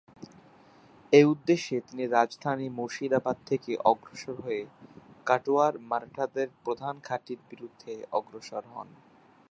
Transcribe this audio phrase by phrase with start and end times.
[1.13, 4.63] এ উদ্দেশ্যে তিনি রাজধানী মুর্শিদাবাদ থেকে অগ্রসর হয়ে
[5.25, 8.89] কাটোয়ায় মারাঠাদের প্রধান ঘাঁটির বিরুদ্ধে অগ্রসর হন।